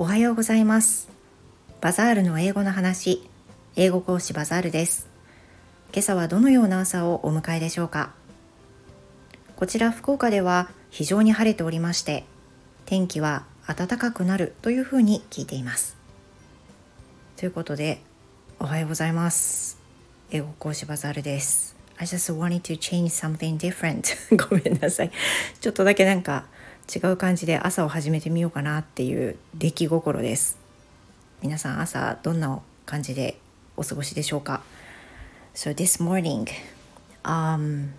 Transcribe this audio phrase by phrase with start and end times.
[0.00, 1.10] おはようございます。
[1.82, 3.28] バザールの英語の話。
[3.76, 5.06] 英語講師バザールです。
[5.92, 8.14] 今朝はどのような朝をお迎えでしょうか。
[9.56, 12.24] こちら福岡では非常に晴れておりまして
[12.86, 15.98] 天気は暖かくなるというふうに聞いています。
[17.36, 18.00] ということで
[18.58, 19.78] おはようございます。
[20.30, 21.76] 英語講師バザールです。
[21.98, 24.16] I just wanted to change something different.
[24.48, 25.10] ごめんなさい。
[25.60, 26.46] ちょっとだけなんか
[26.92, 30.58] 違う感じで朝を始めてみようかなっていう出来心です
[31.42, 33.38] 皆さん朝どんな感じで
[33.76, 34.62] お過ごしでしょうか
[35.54, 36.46] So this morning
[37.24, 37.90] um,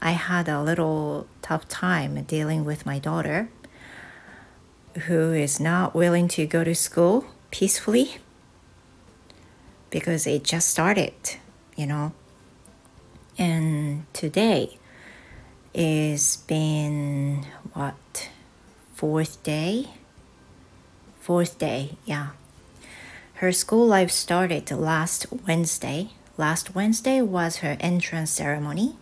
[0.00, 3.48] I had a little tough time dealing with my daughter
[5.06, 8.20] who is not willing to go to school peacefully
[9.90, 11.12] because it just started,
[11.76, 12.12] you know.
[13.38, 14.78] And today
[15.74, 18.28] is been what
[18.94, 19.86] fourth day?
[21.20, 22.28] Fourth day, yeah.
[23.34, 26.10] Her school life started last Wednesday.
[26.36, 28.96] Last Wednesday was her entrance ceremony,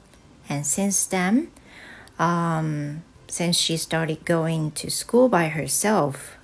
[0.48, 1.50] and since then,
[2.19, 6.36] um, since she started going to school by herself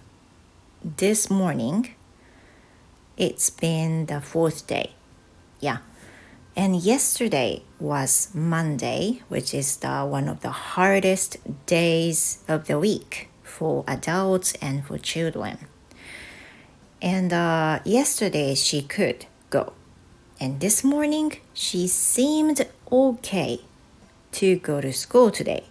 [0.84, 1.94] this morning,
[3.16, 4.92] it's been the fourth day.
[5.60, 5.78] Yeah.
[6.54, 13.30] And yesterday was Monday, which is the one of the hardest days of the week
[13.42, 15.58] for adults and for children.
[17.00, 19.72] And uh, yesterday she could go.
[20.38, 23.60] And this morning she seemed okay
[24.32, 25.64] to go to school today.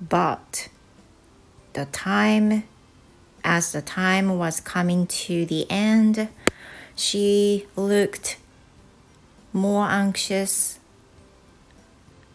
[0.00, 0.68] But
[1.72, 2.64] the time,
[3.42, 6.28] as the time was coming to the end,
[6.94, 8.36] she looked
[9.58, 10.78] more anxious,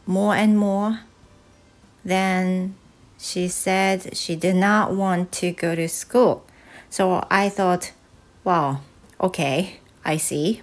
[0.06, 1.00] more and more.
[2.06, 2.76] Then
[3.18, 6.46] she said she did not want to go to school.
[6.90, 7.94] So I thought,
[8.44, 8.82] wow,
[9.20, 10.62] okay, I see.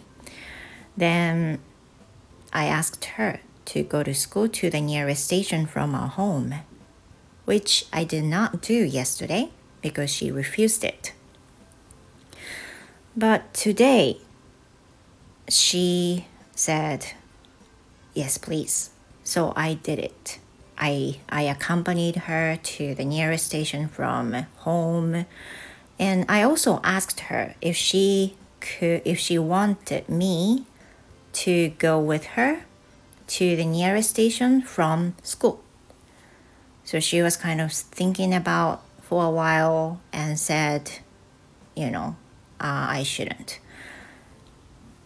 [0.97, 1.61] Then
[2.53, 6.55] I asked her to go to school to the nearest station from our home,
[7.45, 11.13] which I did not do yesterday because she refused it.
[13.17, 14.19] But today,
[15.49, 16.27] she
[16.61, 17.07] said,
[18.13, 18.91] Yes, please.
[19.25, 20.39] So I did it.
[20.77, 25.27] I, I accompanied her to the nearest station from home.
[25.99, 30.67] And I also asked her if she could, if she wanted me
[31.45, 32.65] to go with her
[33.29, 35.63] to the nearest station from school.
[36.85, 40.91] So she was kind of thinking about for a while and said,
[41.77, 42.17] you know,
[42.61, 43.61] uh, I shouldn't.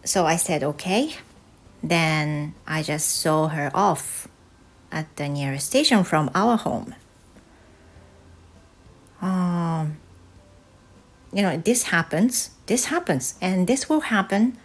[0.03, 1.15] So I said, okay.
[1.87, 4.27] Then I just saw her off
[4.91, 6.95] at the nearest station from our home.
[9.21, 9.97] Um,
[11.31, 14.57] you know, this happens, this happens, and this will happen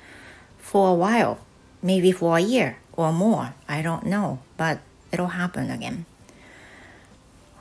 [0.56, 1.38] for a while,
[1.82, 3.52] maybe for a year or more.
[3.68, 4.78] I don't know, but
[5.12, 6.06] it'll happen again.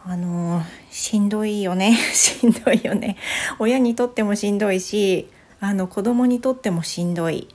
[0.06, 3.18] あのしんどいよねしんどいよね
[3.60, 7.50] 親にとってもしんどいしあの子供にとってもしんどい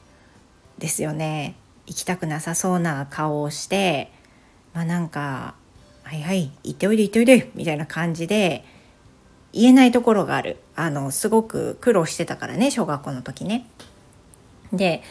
[0.78, 1.56] ですよね
[1.87, 4.11] 行きたくなさそうな顔をして
[4.72, 5.55] まあなんか
[6.03, 8.65] 「はいはい行っておいで行っておいで」みたいな感じで
[9.53, 13.67] 言えないところがあるあのすごく苦労してたからね小学校の時ね。
[14.72, 15.03] で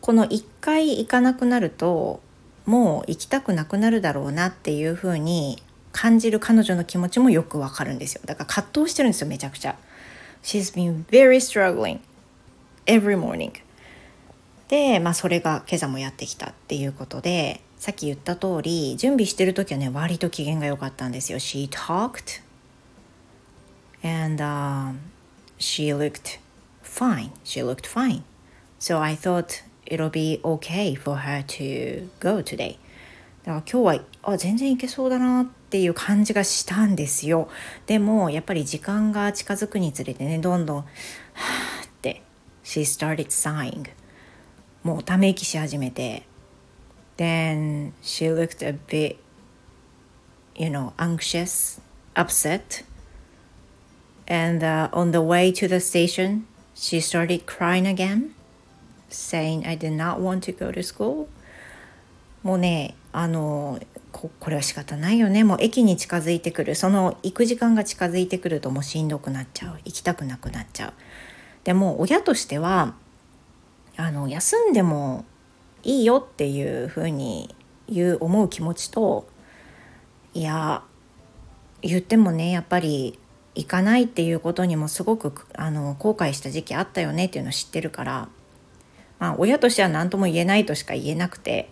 [0.00, 2.20] この1回行かなくなると
[2.64, 5.62] もう行きたくなくなるだろうなっていうふうに
[5.92, 9.76] 感じる彼女の気持ちもよくわかるんですよだから葛藤してるんですよめちゃくちゃ。
[10.42, 11.98] She's been very struggling
[12.86, 13.52] every morning
[14.68, 21.38] で、まあ、それが今朝もやってきたっていうことでさっき言った通り準備してる時はね割と機嫌が良かったんですよ。
[21.38, 22.42] She talked
[24.02, 24.96] and、um,
[25.58, 26.40] she looked
[26.82, 27.30] fine.
[27.44, 28.22] She looked fine.
[28.78, 32.78] So I thought it'll be okay for her to go today.
[33.44, 37.48] だから今日はあ全然いけそうだなっていう感じがしたんですよ。
[37.86, 42.22] でもやっぱり時間が近づくにつれてねどんどんはーって
[42.64, 43.88] She started sighing
[44.86, 46.22] もうため息し始めて
[47.16, 49.16] Then she looked a bit
[50.54, 51.80] you know anxious
[52.14, 52.84] upset
[54.28, 56.44] and、uh, on the way to the station
[56.76, 58.30] she started crying again
[59.10, 61.26] saying I did not want to go to school
[62.44, 63.80] もうねあの
[64.12, 70.92] ここれは仕方ないよねもう駅に近づいてくるその行く時間が近づいてくるともうしんどくなっちゃう行きたくなくなっちゃう
[71.64, 72.94] でも親としては
[73.96, 75.24] あの休んでも
[75.82, 77.54] いいよっていうふうに
[77.88, 79.26] 言う思う気持ちと
[80.34, 80.82] いや
[81.82, 83.18] 言ってもねやっぱり
[83.54, 88.28] 行かないっていうことにもすごくあの後悔した時期あったよねっていうのを知ってるから、
[89.18, 91.70] まあ、親としては何とも言えないとしか言えなくて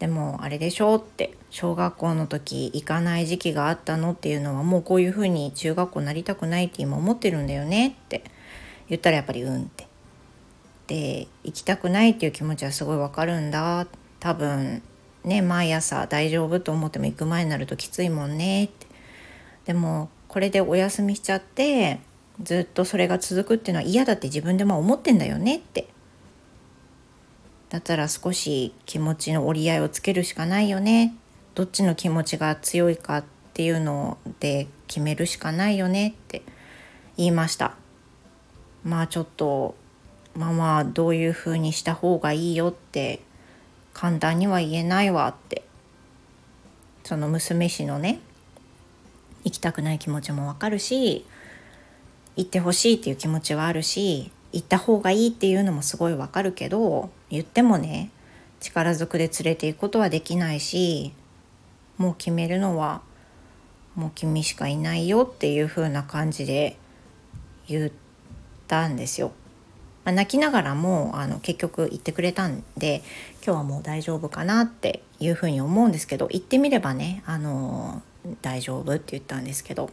[0.00, 8.24] でもあれでしょって小学校の時行かない時期があったのっていうのはもうこういうふうに中学校なりたくないって今思ってるんだよねって
[8.88, 9.91] 言ったらやっぱりうんって。
[10.92, 13.86] で行きたくないっていう気持ちはすごいわかるんだ
[14.20, 14.82] 多分
[15.24, 18.86] ね毎朝大丈夫と思っても行く前になるときついもんねって
[19.64, 22.00] でもこれでお休みしちゃって
[22.42, 25.88] ずっとそれが続くっていうのは嫌だって自分でも思ってんだよねって
[27.70, 31.14] だったら少し気持ちの折り合いをつけるしかないよね
[31.54, 33.24] どっちの気持ちが強いかっ
[33.54, 36.42] ていうので決めるしかないよねって
[37.16, 37.76] 言いました
[38.84, 39.74] まあちょっと
[40.36, 43.20] ママどういうふうにした方がいいよって
[43.92, 45.62] 簡単には言えないわって
[47.04, 48.20] その娘氏のね
[49.44, 51.26] 行きたくない気持ちもわかるし
[52.36, 58.10] 行ってほしいっていう気持ちはあるし行った方がいいっていうのもすごいわかるけど言ってもね
[58.60, 61.12] 力ずくで連れて行くことはできないし
[61.98, 63.02] もう決めるのは
[63.94, 66.78] もう君しかいないよっていう風な感じで
[67.68, 67.92] 言っ
[68.66, 69.32] たんですよ。
[70.04, 73.02] まあ、泣きながらもあの結局言ってくれたんで
[73.44, 78.02] 今日はもう大丈夫かなっていうふうに思うんですけど言ってみればねあの
[78.40, 79.90] 大丈夫って言ったんですけど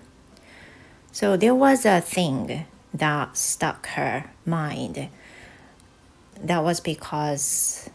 [1.11, 2.65] So there was a thing
[2.95, 5.09] that stuck her mind
[6.43, 7.89] that was because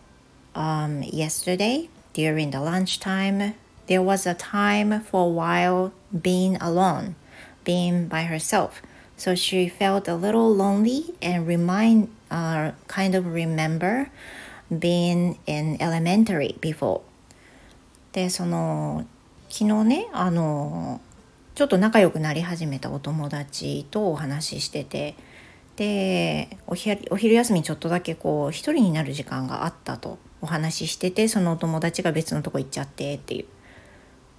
[0.54, 3.54] um, yesterday during the lunchtime
[3.86, 7.14] there was a time for a while being alone
[7.64, 8.82] being by herself
[9.16, 14.10] so she felt a little lonely and remind uh, kind of remember
[14.70, 17.02] being in elementary before.
[18.12, 19.04] でその
[19.48, 21.00] 昨日ねあの
[21.54, 25.14] ちょっと仲良くなり始めたお友達とお話ししてて
[25.76, 33.46] でお昼休みちょっとだけこう一人になる時間があったとお話ししててそのお友達が別のとこ行っちゃってっていう。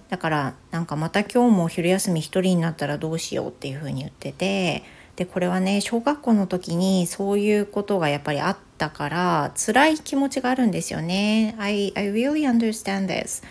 [0.08, 4.84] だからなんかまた今日も昼休み一人になったらどうしようっていうふうに言ってて
[5.16, 11.56] でこれはね小学校の時にそういうことがやっぱりあったから辛い気持ちがあるんですよね。
[11.58, 13.42] I, I really understand this.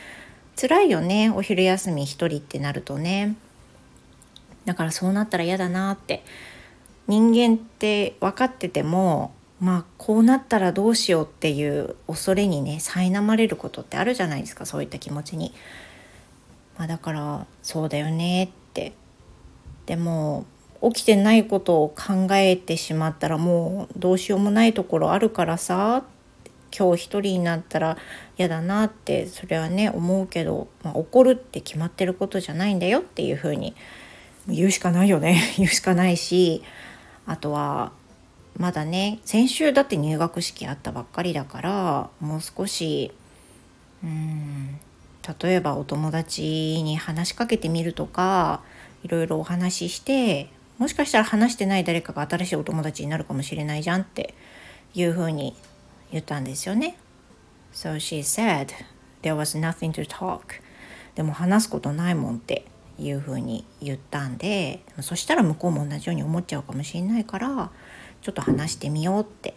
[0.60, 3.36] 辛いよねお昼休み一人ってなるとね
[4.64, 6.24] だからそうなったら嫌だなって
[7.08, 15.54] 人間って分かっててもまあこうなったらどうしようっていう恐れにね苛まれることってあるじゃないですかそういった気持ちに。
[16.78, 18.94] まあ、だからそうだよねって。
[19.86, 20.46] でも
[20.82, 26.04] 起きてないことを考えてしまったらもうどうしようもないところあるからさ
[26.78, 27.98] 今日一人になったら
[28.38, 33.76] 嫌だなってそれはね思うけど、まあ、怒るって決まってることじゃないんだよっていうふうに
[34.48, 35.42] 言うしかないよね。
[35.58, 36.62] 言うしかないし
[37.26, 37.92] あとは
[38.58, 43.12] まだね先週だって入学式あったばっかりだからもう少し
[44.04, 44.80] うん
[45.42, 46.44] 例えばお友達
[46.84, 48.62] に話しかけてみるとか
[49.04, 54.34] いろいろお話ししてもしかしたら話してない誰かが新しいお友達になるかもしれないじゃんって
[54.94, 55.56] いうふうに
[56.12, 56.98] 言ったんですよね。
[57.74, 58.68] So she said
[59.22, 60.62] there was nothing to talk
[61.16, 62.66] でも話すことないもんって
[62.98, 67.72] いうふうに言ったんでそしたら向こうも同じように思っちゃうかもしれないから
[68.22, 69.56] ちょっと話してみようって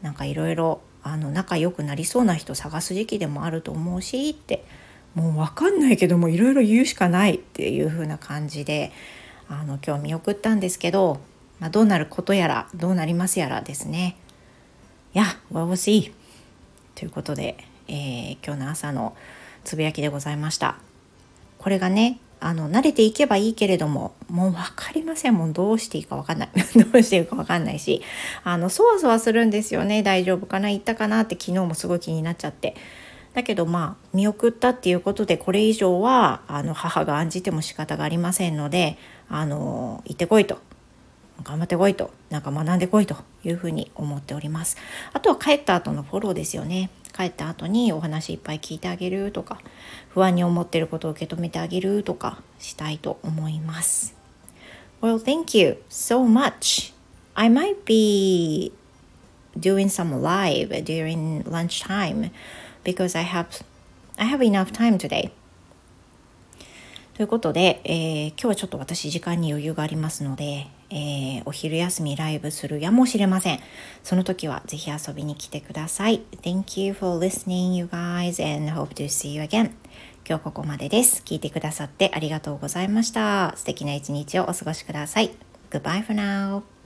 [0.00, 4.64] なんかいろいろ仲良くなりそうな人探す時期でもあると思うしって
[5.18, 8.92] もう分かんないけどもいろいろ言うしかないっていう風な感じで
[9.48, 11.18] あの今日見送ったんですけど、
[11.58, 14.16] まあ、どうなることやらどうなりますやらですね。
[15.14, 16.12] いや、w e l we'll see.
[16.94, 17.56] ということで、
[17.88, 19.16] えー、今日の朝の
[19.64, 20.76] つぶやきでございました。
[21.58, 25.34] これがね、あの、慣れていけばいいけれども、もう分かりません。
[25.34, 26.50] もうどうしていいか分かんない。
[26.76, 28.02] どうしていいか分 かんないし、
[28.44, 30.02] あの、そわそわするんですよね。
[30.02, 30.70] 大丈夫かな？
[30.70, 31.22] 行ったかな？
[31.22, 32.76] って昨日もすごい気になっちゃって。
[33.38, 40.58] だけどまあ見送ったっていうことでこれ以上はあの母が案じても仕方がありませんのであの行ってこいと。
[41.44, 42.10] 頑張ってこいと。
[42.30, 43.14] なんか学んでこいと
[43.44, 44.76] いうふうに思っております。
[45.12, 46.90] あとは帰った後のフォローですよね。
[47.16, 49.60] 帰った後にお話いっぱい聞いてあげるとか
[50.08, 54.16] 不安に思ってることを受け止めてあげるとかしたいと思います。
[55.00, 56.92] Well thank you so much.
[57.34, 58.72] I might be
[59.56, 62.32] doing some live during lunchtime.
[62.88, 63.64] Because I have
[64.16, 65.30] I have enough time today
[67.14, 73.60] ということで、えー、今日はちょっと私時間に余裕がありますので、えー、お昼休みライブするやもしれません。
[74.04, 76.22] その時はぜひ遊びに来てください。
[76.42, 79.72] Thank you for listening you guys and hope to see you again.
[80.28, 81.22] 今日ここまでです。
[81.24, 83.52] 聞いてくださってありがとうございました。
[83.56, 85.32] 素敵な一日をお過ごしください。
[85.70, 86.77] Goodbye for now.